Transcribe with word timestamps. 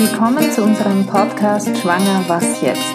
Willkommen 0.00 0.48
zu 0.52 0.62
unserem 0.62 1.04
Podcast 1.08 1.76
Schwanger, 1.76 2.22
was 2.28 2.62
jetzt? 2.62 2.94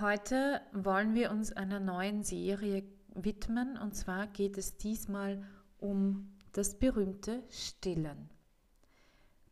Heute 0.00 0.60
wollen 0.72 1.14
wir 1.14 1.30
uns 1.30 1.52
einer 1.52 1.78
neuen 1.78 2.24
Serie 2.24 2.82
widmen 3.14 3.78
und 3.78 3.94
zwar 3.94 4.26
geht 4.26 4.58
es 4.58 4.76
diesmal 4.76 5.40
um 5.78 6.32
das 6.50 6.80
berühmte 6.80 7.44
Stillen. 7.48 8.28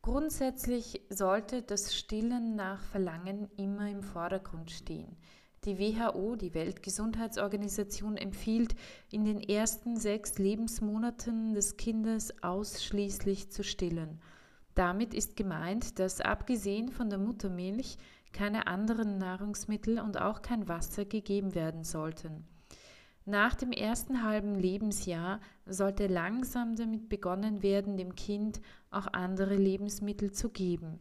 Grundsätzlich 0.02 1.02
sollte 1.10 1.62
das 1.62 1.94
Stillen 1.94 2.56
nach 2.56 2.82
Verlangen 2.82 3.48
immer 3.56 3.88
im 3.88 4.02
Vordergrund 4.02 4.72
stehen. 4.72 5.16
Die 5.64 5.78
WHO, 5.78 6.34
die 6.34 6.54
Weltgesundheitsorganisation, 6.54 8.16
empfiehlt, 8.16 8.74
in 9.12 9.24
den 9.24 9.38
ersten 9.38 9.96
sechs 9.96 10.38
Lebensmonaten 10.38 11.54
des 11.54 11.76
Kindes 11.76 12.42
ausschließlich 12.42 13.52
zu 13.52 13.62
stillen. 13.62 14.20
Damit 14.80 15.12
ist 15.12 15.36
gemeint, 15.36 15.98
dass 15.98 16.22
abgesehen 16.22 16.88
von 16.88 17.10
der 17.10 17.18
Muttermilch 17.18 17.98
keine 18.32 18.66
anderen 18.66 19.18
Nahrungsmittel 19.18 20.00
und 20.00 20.18
auch 20.18 20.40
kein 20.40 20.68
Wasser 20.68 21.04
gegeben 21.04 21.54
werden 21.54 21.84
sollten. 21.84 22.46
Nach 23.26 23.54
dem 23.54 23.72
ersten 23.72 24.22
halben 24.22 24.54
Lebensjahr 24.54 25.40
sollte 25.66 26.06
langsam 26.06 26.76
damit 26.76 27.10
begonnen 27.10 27.62
werden, 27.62 27.98
dem 27.98 28.14
Kind 28.14 28.62
auch 28.90 29.06
andere 29.12 29.54
Lebensmittel 29.54 30.32
zu 30.32 30.48
geben. 30.48 30.98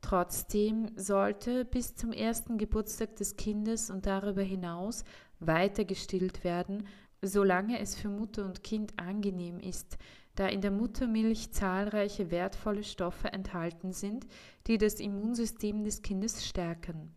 Trotzdem 0.00 0.90
sollte 0.96 1.64
bis 1.64 1.94
zum 1.94 2.10
ersten 2.10 2.58
Geburtstag 2.58 3.14
des 3.14 3.36
Kindes 3.36 3.88
und 3.88 4.04
darüber 4.04 4.42
hinaus 4.42 5.04
weiter 5.38 5.84
gestillt 5.84 6.42
werden, 6.42 6.88
solange 7.24 7.78
es 7.78 7.94
für 7.94 8.08
Mutter 8.08 8.44
und 8.44 8.64
Kind 8.64 8.98
angenehm 8.98 9.60
ist, 9.60 9.96
da 10.34 10.46
in 10.46 10.60
der 10.60 10.70
Muttermilch 10.70 11.52
zahlreiche 11.52 12.30
wertvolle 12.30 12.84
Stoffe 12.84 13.32
enthalten 13.32 13.92
sind, 13.92 14.26
die 14.66 14.78
das 14.78 14.94
Immunsystem 14.94 15.84
des 15.84 16.02
Kindes 16.02 16.46
stärken. 16.46 17.14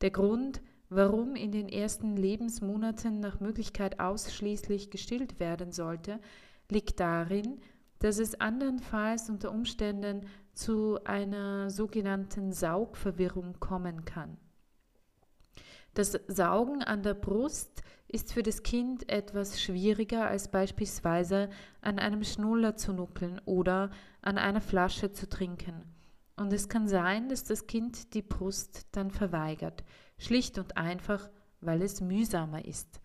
Der 0.00 0.10
Grund, 0.10 0.60
warum 0.88 1.36
in 1.36 1.52
den 1.52 1.68
ersten 1.68 2.16
Lebensmonaten 2.16 3.20
nach 3.20 3.40
Möglichkeit 3.40 4.00
ausschließlich 4.00 4.90
gestillt 4.90 5.40
werden 5.40 5.72
sollte, 5.72 6.20
liegt 6.70 7.00
darin, 7.00 7.60
dass 8.00 8.18
es 8.18 8.40
andernfalls 8.40 9.28
unter 9.28 9.50
Umständen 9.50 10.26
zu 10.52 10.98
einer 11.04 11.70
sogenannten 11.70 12.52
Saugverwirrung 12.52 13.58
kommen 13.60 14.04
kann. 14.04 14.36
Das 15.98 16.16
Saugen 16.28 16.84
an 16.84 17.02
der 17.02 17.14
Brust 17.14 17.82
ist 18.06 18.32
für 18.32 18.44
das 18.44 18.62
Kind 18.62 19.08
etwas 19.08 19.60
schwieriger 19.60 20.28
als 20.28 20.48
beispielsweise 20.48 21.48
an 21.80 21.98
einem 21.98 22.22
Schnuller 22.22 22.76
zu 22.76 22.92
nuckeln 22.92 23.40
oder 23.46 23.90
an 24.22 24.38
einer 24.38 24.60
Flasche 24.60 25.10
zu 25.10 25.28
trinken. 25.28 25.82
Und 26.36 26.52
es 26.52 26.68
kann 26.68 26.86
sein, 26.86 27.28
dass 27.28 27.42
das 27.42 27.66
Kind 27.66 28.14
die 28.14 28.22
Brust 28.22 28.86
dann 28.92 29.10
verweigert, 29.10 29.82
schlicht 30.18 30.56
und 30.60 30.76
einfach, 30.76 31.30
weil 31.60 31.82
es 31.82 32.00
mühsamer 32.00 32.64
ist. 32.64 33.00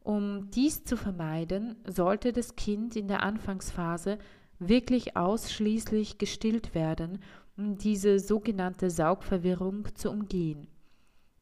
Um 0.00 0.50
dies 0.50 0.82
zu 0.82 0.96
vermeiden, 0.96 1.76
sollte 1.86 2.32
das 2.32 2.56
Kind 2.56 2.96
in 2.96 3.06
der 3.06 3.22
Anfangsphase 3.22 4.18
wirklich 4.58 5.16
ausschließlich 5.16 6.18
gestillt 6.18 6.74
werden, 6.74 7.22
um 7.56 7.78
diese 7.78 8.18
sogenannte 8.18 8.90
Saugverwirrung 8.90 9.94
zu 9.94 10.10
umgehen. 10.10 10.66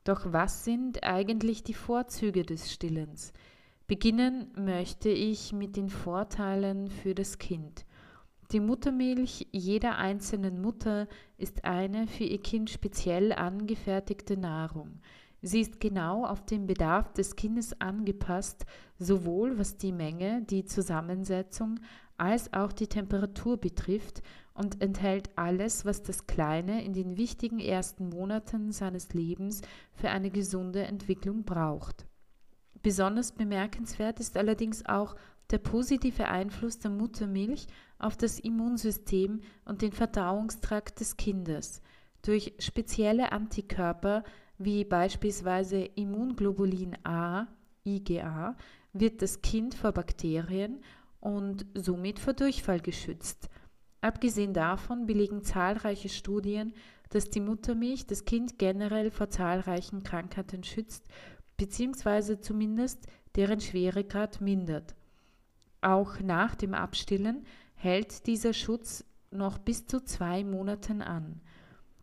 Doch 0.04 0.32
was 0.32 0.64
sind 0.64 1.04
eigentlich 1.04 1.62
die 1.62 1.74
Vorzüge 1.74 2.42
des 2.42 2.72
Stillens? 2.72 3.32
Beginnen 3.86 4.50
möchte 4.56 5.10
ich 5.10 5.52
mit 5.52 5.76
den 5.76 5.90
Vorteilen 5.90 6.88
für 6.88 7.14
das 7.14 7.38
Kind. 7.38 7.84
Die 8.52 8.60
Muttermilch 8.60 9.46
jeder 9.52 9.96
einzelnen 9.98 10.62
Mutter 10.62 11.06
ist 11.36 11.64
eine 11.64 12.06
für 12.06 12.24
ihr 12.24 12.40
Kind 12.40 12.70
speziell 12.70 13.32
angefertigte 13.32 14.36
Nahrung. 14.36 15.00
Sie 15.42 15.60
ist 15.60 15.80
genau 15.80 16.24
auf 16.24 16.44
den 16.46 16.66
Bedarf 16.66 17.12
des 17.12 17.36
Kindes 17.36 17.80
angepasst, 17.80 18.66
sowohl 18.98 19.58
was 19.58 19.76
die 19.76 19.92
Menge, 19.92 20.42
die 20.42 20.64
Zusammensetzung 20.64 21.78
als 22.16 22.52
auch 22.52 22.72
die 22.72 22.86
Temperatur 22.86 23.56
betrifft 23.56 24.22
und 24.60 24.82
enthält 24.82 25.30
alles, 25.36 25.86
was 25.86 26.02
das 26.02 26.26
Kleine 26.26 26.84
in 26.84 26.92
den 26.92 27.16
wichtigen 27.16 27.60
ersten 27.60 28.10
Monaten 28.10 28.72
seines 28.72 29.14
Lebens 29.14 29.62
für 29.94 30.10
eine 30.10 30.30
gesunde 30.30 30.82
Entwicklung 30.82 31.44
braucht. 31.44 32.04
Besonders 32.82 33.32
bemerkenswert 33.32 34.20
ist 34.20 34.36
allerdings 34.36 34.84
auch 34.84 35.16
der 35.50 35.58
positive 35.58 36.28
Einfluss 36.28 36.78
der 36.78 36.90
Muttermilch 36.90 37.68
auf 37.98 38.18
das 38.18 38.38
Immunsystem 38.38 39.40
und 39.64 39.80
den 39.80 39.92
Verdauungstrakt 39.92 41.00
des 41.00 41.16
Kindes. 41.16 41.80
Durch 42.20 42.52
spezielle 42.58 43.32
Antikörper 43.32 44.24
wie 44.58 44.84
beispielsweise 44.84 45.78
Immunglobulin 45.78 46.98
A, 47.02 47.46
IgA, 47.86 48.58
wird 48.92 49.22
das 49.22 49.40
Kind 49.40 49.74
vor 49.74 49.92
Bakterien 49.92 50.82
und 51.18 51.64
somit 51.72 52.18
vor 52.18 52.34
Durchfall 52.34 52.80
geschützt. 52.80 53.48
Abgesehen 54.00 54.54
davon 54.54 55.06
belegen 55.06 55.42
zahlreiche 55.42 56.08
Studien, 56.08 56.72
dass 57.10 57.28
die 57.28 57.40
Muttermilch 57.40 58.06
das 58.06 58.24
Kind 58.24 58.58
generell 58.58 59.10
vor 59.10 59.28
zahlreichen 59.28 60.02
Krankheiten 60.02 60.64
schützt 60.64 61.04
bzw. 61.56 62.40
zumindest 62.40 63.06
deren 63.36 63.60
Schweregrad 63.60 64.40
mindert. 64.40 64.94
Auch 65.82 66.20
nach 66.20 66.54
dem 66.54 66.74
Abstillen 66.74 67.44
hält 67.74 68.26
dieser 68.26 68.52
Schutz 68.52 69.04
noch 69.30 69.58
bis 69.58 69.86
zu 69.86 70.00
zwei 70.04 70.44
Monaten 70.44 71.02
an. 71.02 71.40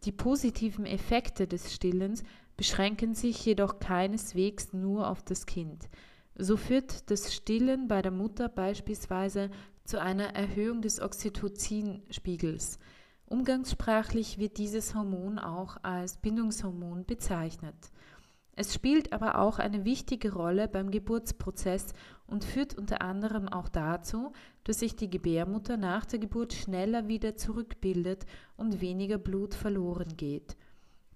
Die 0.03 0.11
positiven 0.11 0.85
Effekte 0.85 1.47
des 1.47 1.73
Stillens 1.73 2.23
beschränken 2.55 3.13
sich 3.13 3.45
jedoch 3.45 3.79
keineswegs 3.79 4.73
nur 4.73 5.09
auf 5.09 5.23
das 5.23 5.45
Kind. 5.45 5.89
So 6.35 6.57
führt 6.57 7.09
das 7.09 7.33
Stillen 7.33 7.87
bei 7.87 8.01
der 8.01 8.11
Mutter 8.11 8.47
beispielsweise 8.49 9.49
zu 9.87 10.01
einer 10.01 10.35
Erhöhung 10.35 10.81
des 10.81 11.01
Oxytocin-Spiegels. 11.01 12.77
Umgangssprachlich 13.25 14.37
wird 14.37 14.57
dieses 14.57 14.93
Hormon 14.93 15.39
auch 15.39 15.77
als 15.81 16.17
Bindungshormon 16.17 17.05
bezeichnet. 17.05 17.75
Es 18.59 18.73
spielt 18.73 19.13
aber 19.13 19.37
auch 19.37 19.59
eine 19.59 19.85
wichtige 19.85 20.33
Rolle 20.33 20.67
beim 20.67 20.91
Geburtsprozess 20.91 21.93
und 22.25 22.43
führt 22.43 22.77
unter 22.77 23.01
anderem 23.01 23.47
auch 23.47 23.69
dazu, 23.69 24.33
dass 24.65 24.79
sich 24.79 24.95
die 24.95 25.09
Gebärmutter 25.09 25.77
nach 25.77 26.05
der 26.05 26.19
Geburt 26.19 26.53
schneller 26.53 27.07
wieder 27.07 27.37
zurückbildet 27.37 28.25
und 28.57 28.81
weniger 28.81 29.17
Blut 29.17 29.53
verloren 29.53 30.17
geht. 30.17 30.57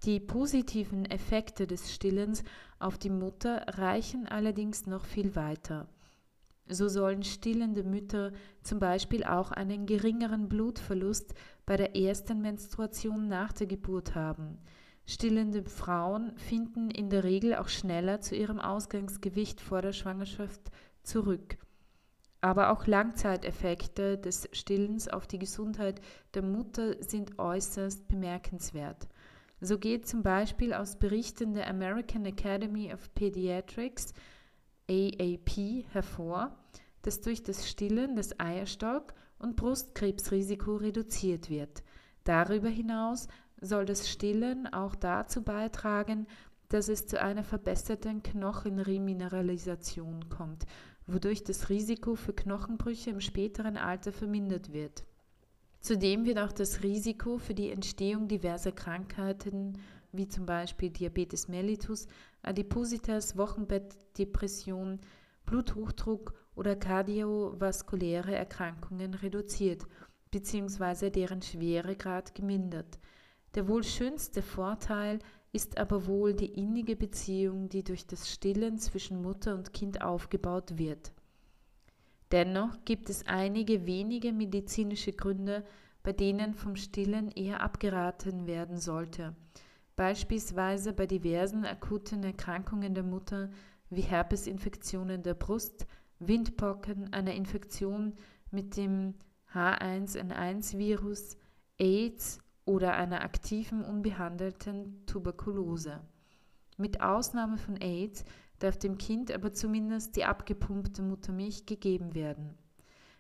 Die 0.04 0.20
positiven 0.20 1.06
Effekte 1.06 1.68
des 1.68 1.94
Stillens 1.94 2.44
auf 2.80 2.98
die 2.98 3.10
Mutter 3.10 3.66
reichen 3.68 4.28
allerdings 4.28 4.86
noch 4.86 5.04
viel 5.04 5.36
weiter. 5.36 5.90
So 6.72 6.88
sollen 6.88 7.24
stillende 7.24 7.84
Mütter 7.84 8.32
zum 8.64 8.80
Beispiel 8.80 9.26
auch 9.26 9.52
einen 9.52 9.86
geringeren 9.86 10.48
Blutverlust 10.48 11.34
bei 11.66 11.76
der 11.76 11.98
ersten 11.98 12.42
Menstruation 12.42 13.28
nach 13.28 13.52
der 13.52 13.68
Geburt 13.68 14.16
haben. 14.16 14.58
Stillende 15.06 15.66
Frauen 15.66 16.32
finden 16.38 16.90
in 16.90 17.10
der 17.10 17.26
Regel 17.26 17.56
auch 17.56 17.68
schneller 17.68 18.22
zu 18.22 18.36
ihrem 18.36 18.58
Ausgangsgewicht 18.58 19.60
vor 19.60 19.82
der 19.82 19.92
Schwangerschaft 19.92 20.62
zurück. 21.04 21.58
Aber 22.40 22.72
auch 22.72 22.88
Langzeiteffekte 22.88 24.18
des 24.18 24.48
Stillens 24.54 25.10
auf 25.10 25.28
die 25.28 25.40
Gesundheit 25.40 26.00
der 26.36 26.42
Mutter 26.42 27.04
sind 27.04 27.38
äußerst 27.38 28.08
bemerkenswert. 28.08 29.10
So 29.60 29.78
geht 29.78 30.08
zum 30.08 30.24
Beispiel 30.24 30.74
aus 30.74 30.96
Berichten 30.96 31.54
der 31.54 31.68
American 31.70 32.26
Academy 32.26 32.94
of 32.94 33.14
Pediatrics 33.14 34.14
AAP 34.92 35.86
hervor, 35.94 36.58
dass 37.04 37.22
durch 37.22 37.44
das 37.44 37.70
Stillen 37.70 38.18
das 38.18 38.38
Eierstock- 38.40 39.14
und 39.40 39.56
Brustkrebsrisiko 39.56 40.76
reduziert 40.76 41.50
wird. 41.50 41.84
Darüber 42.26 42.70
hinaus 42.70 43.28
soll 43.62 43.86
das 43.86 44.10
Stillen 44.10 44.68
auch 44.72 44.94
dazu 44.96 45.42
beitragen, 45.44 46.28
dass 46.70 46.90
es 46.90 47.08
zu 47.08 47.22
einer 47.22 47.44
verbesserten 47.44 48.24
Knochenremineralisation 48.24 50.30
kommt, 50.30 50.66
wodurch 51.08 51.44
das 51.44 51.70
Risiko 51.70 52.16
für 52.16 52.34
Knochenbrüche 52.34 53.12
im 53.12 53.22
späteren 53.22 53.78
Alter 53.78 54.12
vermindert 54.12 54.74
wird. 54.74 55.06
Zudem 55.80 56.26
wird 56.26 56.38
auch 56.38 56.52
das 56.52 56.84
Risiko 56.84 57.38
für 57.38 57.54
die 57.56 57.72
Entstehung 57.72 58.28
diverser 58.28 58.72
Krankheiten 58.72 59.80
wie 60.12 60.28
zum 60.28 60.46
Beispiel 60.46 60.90
Diabetes 60.90 61.48
mellitus, 61.48 62.08
Adipositas, 62.42 63.38
Wochenbettdepression, 63.38 65.00
Bluthochdruck 65.46 66.34
oder 66.56 66.76
kardiovaskuläre 66.76 68.36
Erkrankungen 68.36 69.14
reduziert 69.14 69.84
bzw. 70.32 71.10
deren 71.10 71.42
Schweregrad 71.42 72.36
gemindert. 72.36 73.00
Der 73.56 73.68
wohl 73.68 73.84
schönste 73.84 74.42
Vorteil 74.42 75.20
ist 75.52 75.78
aber 75.78 76.08
wohl 76.08 76.34
die 76.34 76.54
innige 76.54 76.96
Beziehung, 76.96 77.68
die 77.68 77.84
durch 77.84 78.08
das 78.08 78.32
Stillen 78.32 78.78
zwischen 78.78 79.22
Mutter 79.22 79.56
und 79.56 79.74
Kind 79.74 80.02
aufgebaut 80.02 80.78
wird. 80.78 81.12
Dennoch 82.32 82.86
gibt 82.86 83.10
es 83.10 83.28
einige 83.28 83.86
wenige 83.86 84.32
medizinische 84.32 85.12
Gründe, 85.12 85.66
bei 86.02 86.14
denen 86.14 86.54
vom 86.54 86.78
Stillen 86.78 87.30
eher 87.30 87.62
abgeraten 87.62 88.48
werden 88.48 88.78
sollte. 88.78 89.36
Beispielsweise 90.02 90.94
bei 90.94 91.06
diversen 91.06 91.64
akuten 91.64 92.24
Erkrankungen 92.24 92.96
der 92.96 93.04
Mutter 93.04 93.52
wie 93.92 94.02
Herpesinfektionen 94.02 95.22
der 95.22 95.36
Brust, 95.36 95.86
Windpocken, 96.18 97.14
einer 97.14 97.36
Infektion 97.36 98.16
mit 98.50 98.78
dem 98.78 99.14
H1N1-Virus, 99.54 101.38
AIDS 101.78 102.40
oder 102.66 102.96
einer 102.96 103.22
aktiven 103.22 103.86
unbehandelten 103.86 105.06
Tuberkulose. 105.06 106.02
Mit 106.78 107.00
Ausnahme 107.02 107.60
von 107.60 107.78
AIDS 107.78 108.26
darf 108.58 108.80
dem 108.80 108.98
Kind 108.98 109.32
aber 109.32 109.54
zumindest 109.54 110.16
die 110.16 110.26
abgepumpte 110.26 111.04
Muttermilch 111.04 111.68
gegeben 111.68 112.16
werden. 112.16 112.58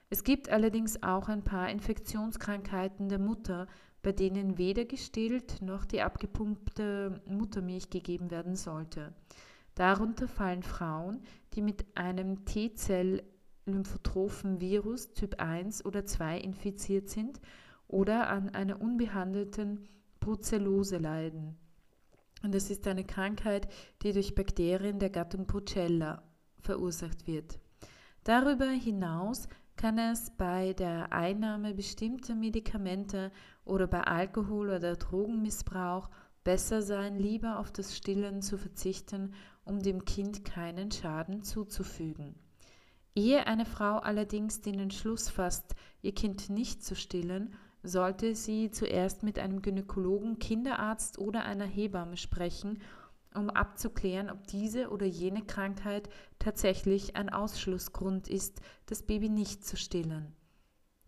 Es 0.09 0.23
gibt 0.23 0.49
allerdings 0.49 1.03
auch 1.03 1.29
ein 1.29 1.43
paar 1.43 1.69
Infektionskrankheiten 1.69 3.07
der 3.07 3.19
Mutter, 3.19 3.67
bei 4.01 4.11
denen 4.11 4.57
weder 4.57 4.83
gestillt 4.85 5.61
noch 5.61 5.85
die 5.85 6.01
abgepumpte 6.01 7.21
Muttermilch 7.25 7.89
gegeben 7.89 8.31
werden 8.31 8.55
sollte. 8.55 9.13
Darunter 9.75 10.27
fallen 10.27 10.63
Frauen, 10.63 11.21
die 11.53 11.61
mit 11.61 11.85
einem 11.95 12.43
T-Zell-lymphotrophen 12.45 14.59
Virus 14.59 15.13
Typ 15.13 15.39
1 15.39 15.85
oder 15.85 16.05
2 16.05 16.39
infiziert 16.39 17.09
sind 17.09 17.39
oder 17.87 18.29
an 18.29 18.49
einer 18.49 18.81
unbehandelten 18.81 19.87
Brucellose 20.19 20.97
leiden. 20.97 21.57
Und 22.43 22.55
das 22.55 22.69
ist 22.69 22.87
eine 22.87 23.03
Krankheit, 23.03 23.67
die 24.01 24.13
durch 24.13 24.35
Bakterien 24.35 24.99
der 24.99 25.09
Gattung 25.09 25.45
Brucella 25.45 26.23
verursacht 26.59 27.27
wird. 27.27 27.59
Darüber 28.23 28.67
hinaus 28.67 29.47
kann 29.81 29.97
es 29.97 30.29
bei 30.29 30.73
der 30.73 31.11
Einnahme 31.11 31.73
bestimmter 31.73 32.35
Medikamente 32.35 33.31
oder 33.65 33.87
bei 33.87 34.01
Alkohol- 34.01 34.69
oder 34.69 34.95
Drogenmissbrauch 34.95 36.07
besser 36.43 36.83
sein, 36.83 37.17
lieber 37.17 37.57
auf 37.57 37.71
das 37.71 37.97
Stillen 37.97 38.43
zu 38.43 38.59
verzichten, 38.59 39.33
um 39.63 39.81
dem 39.81 40.05
Kind 40.05 40.45
keinen 40.45 40.91
Schaden 40.91 41.41
zuzufügen. 41.41 42.35
Ehe 43.15 43.47
eine 43.47 43.65
Frau 43.65 43.97
allerdings 43.97 44.61
den 44.61 44.77
Entschluss 44.77 45.29
fasst, 45.29 45.73
ihr 46.03 46.13
Kind 46.13 46.51
nicht 46.51 46.85
zu 46.85 46.95
stillen, 46.95 47.55
sollte 47.81 48.35
sie 48.35 48.69
zuerst 48.69 49.23
mit 49.23 49.39
einem 49.39 49.63
Gynäkologen, 49.63 50.37
Kinderarzt 50.37 51.17
oder 51.17 51.43
einer 51.43 51.65
Hebamme 51.65 52.17
sprechen, 52.17 52.77
um 53.35 53.49
abzuklären, 53.49 54.29
ob 54.29 54.47
diese 54.47 54.89
oder 54.89 55.05
jene 55.05 55.43
Krankheit 55.43 56.09
tatsächlich 56.39 57.15
ein 57.15 57.29
Ausschlussgrund 57.29 58.27
ist, 58.27 58.61
das 58.85 59.03
Baby 59.03 59.29
nicht 59.29 59.65
zu 59.65 59.77
stillen. 59.77 60.35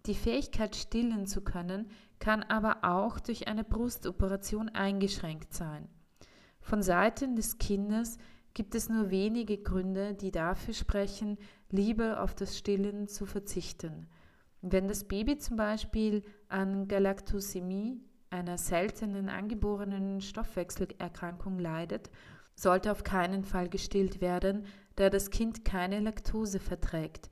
Die 0.05 0.15
Fähigkeit, 0.15 0.75
stillen 0.75 1.27
zu 1.27 1.41
können, 1.41 1.89
kann 2.19 2.43
aber 2.43 2.83
auch 2.83 3.19
durch 3.19 3.47
eine 3.47 3.63
Brustoperation 3.63 4.69
eingeschränkt 4.69 5.53
sein. 5.53 5.87
Von 6.59 6.81
Seiten 6.81 7.35
des 7.35 7.57
Kindes 7.57 8.17
gibt 8.53 8.75
es 8.75 8.89
nur 8.89 9.09
wenige 9.09 9.57
Gründe, 9.57 10.13
die 10.13 10.31
dafür 10.31 10.73
sprechen, 10.73 11.37
lieber 11.69 12.21
auf 12.21 12.35
das 12.35 12.57
Stillen 12.57 13.07
zu 13.07 13.25
verzichten. 13.25 14.07
Wenn 14.61 14.87
das 14.87 15.05
Baby 15.05 15.37
zum 15.37 15.57
Beispiel 15.57 16.23
an 16.47 16.87
Galaktosämie, 16.87 17.99
einer 18.33 18.57
seltenen 18.57 19.29
angeborenen 19.29 20.19
Stoffwechselerkrankung, 20.19 21.59
leidet, 21.59 22.09
sollte 22.55 22.91
auf 22.91 23.03
keinen 23.03 23.45
Fall 23.45 23.69
gestillt 23.69 24.21
werden, 24.21 24.65
da 24.95 25.09
das 25.09 25.29
Kind 25.29 25.63
keine 25.63 25.99
Laktose 25.99 26.59
verträgt. 26.59 27.29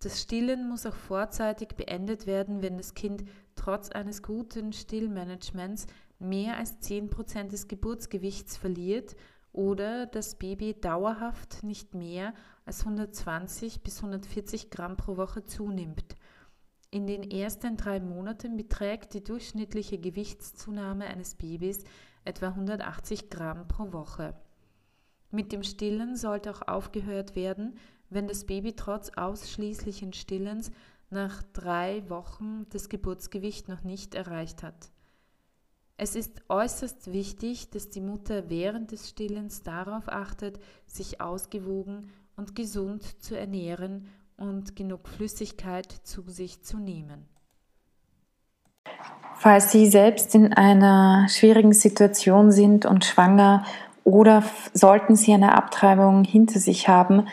Das 0.00 0.20
Stillen 0.20 0.68
muss 0.68 0.84
auch 0.84 0.96
vorzeitig 0.96 1.76
beendet 1.76 2.26
werden, 2.26 2.60
wenn 2.60 2.76
das 2.76 2.94
Kind 2.94 3.24
trotz 3.54 3.90
eines 3.90 4.22
guten 4.22 4.72
Stillmanagements 4.72 5.86
mehr 6.18 6.56
als 6.56 6.80
10% 6.80 7.48
des 7.48 7.68
Geburtsgewichts 7.68 8.56
verliert 8.56 9.14
oder 9.52 10.06
das 10.06 10.34
Baby 10.34 10.74
dauerhaft 10.74 11.62
nicht 11.62 11.94
mehr 11.94 12.34
als 12.64 12.80
120 12.80 13.82
bis 13.82 13.98
140 13.98 14.70
Gramm 14.70 14.96
pro 14.96 15.16
Woche 15.16 15.44
zunimmt. 15.44 16.16
In 16.94 17.06
den 17.06 17.30
ersten 17.30 17.78
drei 17.78 18.00
Monaten 18.00 18.58
beträgt 18.58 19.14
die 19.14 19.24
durchschnittliche 19.24 19.96
Gewichtszunahme 19.96 21.06
eines 21.06 21.34
Babys 21.34 21.84
etwa 22.26 22.48
180 22.48 23.30
Gramm 23.30 23.66
pro 23.66 23.94
Woche. 23.94 24.34
Mit 25.30 25.52
dem 25.52 25.62
Stillen 25.62 26.16
sollte 26.16 26.50
auch 26.50 26.60
aufgehört 26.68 27.34
werden, 27.34 27.78
wenn 28.10 28.28
das 28.28 28.44
Baby 28.44 28.76
trotz 28.76 29.08
ausschließlichen 29.16 30.12
Stillens 30.12 30.70
nach 31.08 31.42
drei 31.54 32.06
Wochen 32.10 32.66
das 32.68 32.90
Geburtsgewicht 32.90 33.70
noch 33.70 33.84
nicht 33.84 34.14
erreicht 34.14 34.62
hat. 34.62 34.90
Es 35.96 36.14
ist 36.14 36.42
äußerst 36.50 37.10
wichtig, 37.10 37.70
dass 37.70 37.88
die 37.88 38.02
Mutter 38.02 38.50
während 38.50 38.92
des 38.92 39.08
Stillens 39.08 39.62
darauf 39.62 40.10
achtet, 40.10 40.60
sich 40.86 41.22
ausgewogen 41.22 42.10
und 42.36 42.54
gesund 42.54 43.02
zu 43.22 43.34
ernähren 43.34 44.08
und 44.36 44.76
genug 44.76 45.08
Flüssigkeit 45.08 45.90
zu 45.90 46.22
sich 46.28 46.62
zu 46.62 46.78
nehmen. 46.78 47.26
Falls 49.36 49.72
Sie 49.72 49.86
selbst 49.86 50.34
in 50.34 50.52
einer 50.52 51.26
schwierigen 51.28 51.72
Situation 51.72 52.52
sind 52.52 52.84
und 52.86 53.04
schwanger 53.04 53.64
oder 54.04 54.44
sollten 54.72 55.16
Sie 55.16 55.32
eine 55.32 55.56
Abtreibung 55.56 56.22
hinter 56.24 56.60
sich 56.60 56.88
haben, 56.88 57.26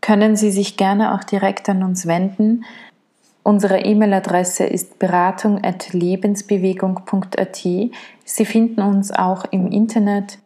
können 0.00 0.36
Sie 0.36 0.50
sich 0.50 0.76
gerne 0.76 1.14
auch 1.14 1.24
direkt 1.24 1.68
an 1.68 1.82
uns 1.82 2.06
wenden. 2.06 2.64
Unsere 3.42 3.80
E-Mail-Adresse 3.80 4.64
ist 4.64 4.98
beratung.lebensbewegung.at. 4.98 7.56
Sie 7.56 8.44
finden 8.44 8.80
uns 8.80 9.12
auch 9.12 9.44
im 9.52 9.70
Internet 9.70 10.38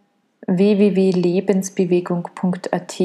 www.lebensbewegung.at 0.47 3.03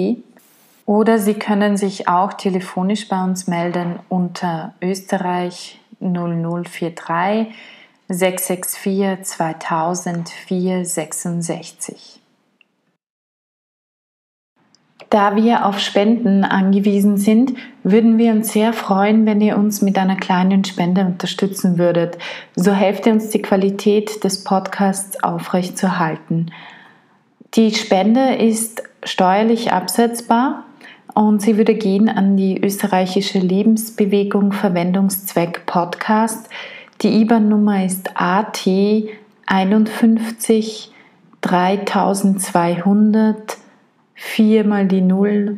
oder 0.86 1.18
Sie 1.18 1.34
können 1.34 1.78
sich 1.78 2.08
auch 2.08 2.34
telefonisch 2.34 3.08
bei 3.08 3.24
uns 3.24 3.48
melden 3.48 4.00
unter 4.08 4.74
Österreich 4.82 5.80
0043 6.00 7.48
664 8.08 9.24
2000 9.24 10.30
466. 10.30 12.22
Da 15.10 15.36
wir 15.36 15.66
auf 15.66 15.80
Spenden 15.80 16.44
angewiesen 16.44 17.18
sind, 17.18 17.54
würden 17.84 18.18
wir 18.18 18.32
uns 18.32 18.52
sehr 18.52 18.74
freuen, 18.74 19.26
wenn 19.26 19.40
ihr 19.40 19.58
uns 19.58 19.82
mit 19.82 19.98
einer 19.98 20.18
kleinen 20.18 20.66
Spende 20.66 21.06
unterstützen 21.06 21.78
würdet. 21.78 22.18
So 22.56 22.74
helft 22.74 23.06
ihr 23.06 23.14
uns, 23.14 23.30
die 23.30 23.42
Qualität 23.42 24.24
des 24.24 24.44
Podcasts 24.44 25.24
aufrechtzuerhalten. 25.24 26.51
Die 27.54 27.74
Spende 27.74 28.36
ist 28.36 28.84
steuerlich 29.04 29.72
absetzbar 29.72 30.65
und 31.15 31.41
sie 31.41 31.57
würde 31.57 31.74
gehen 31.74 32.10
an 32.10 32.38
die 32.38 32.62
österreichische 32.62 33.39
Lebensbewegung 33.39 34.51
Verwendungszweck 34.51 35.65
Podcast. 35.65 36.48
Die 37.01 37.22
IBAN-Nummer 37.22 37.84
ist 37.86 38.12
AT 38.13 38.67
51 39.48 40.91
3200 41.41 43.57
4 44.13 44.63
mal 44.65 44.88
die 44.88 45.01
0 45.01 45.57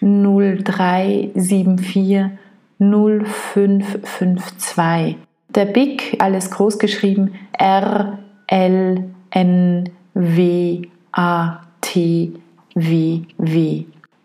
0374 0.00 2.38
0552. 2.78 5.16
Der 5.54 5.64
BIC, 5.64 6.16
alles 6.20 6.50
groß 6.50 6.78
geschrieben, 6.78 7.34
R 7.52 8.18
L 8.46 9.04
N 9.30 9.88
W 10.14 10.82
A 11.12 11.60
T 11.80 12.32
W 12.74 13.22
W. 13.38 13.84